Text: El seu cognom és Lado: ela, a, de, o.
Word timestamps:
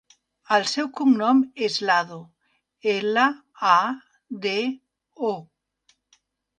El 0.55 0.63
seu 0.69 0.87
cognom 0.99 1.43
és 1.67 1.75
Lado: 1.91 2.19
ela, 2.95 3.29
a, 3.75 3.77
de, 4.49 4.59
o. 5.33 5.33